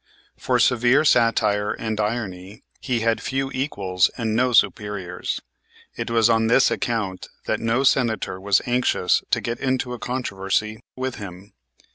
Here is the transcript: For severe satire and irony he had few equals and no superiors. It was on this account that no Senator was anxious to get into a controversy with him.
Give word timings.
For 0.35 0.57
severe 0.57 1.05
satire 1.05 1.73
and 1.73 1.99
irony 1.99 2.63
he 2.79 3.01
had 3.01 3.21
few 3.21 3.51
equals 3.53 4.09
and 4.17 4.35
no 4.35 4.51
superiors. 4.51 5.39
It 5.95 6.09
was 6.09 6.27
on 6.27 6.47
this 6.47 6.71
account 6.71 7.27
that 7.45 7.59
no 7.59 7.83
Senator 7.83 8.41
was 8.41 8.63
anxious 8.65 9.21
to 9.29 9.39
get 9.39 9.59
into 9.59 9.93
a 9.93 9.99
controversy 9.99 10.79
with 10.95 11.17
him. 11.17 11.53